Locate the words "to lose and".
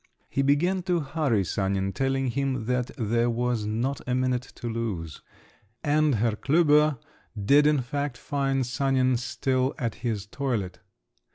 4.55-6.15